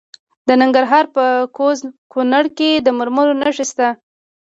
[0.47, 1.25] د ننګرهار په
[1.57, 1.79] کوز
[2.11, 3.87] کونړ کې د مرمرو نښې شته.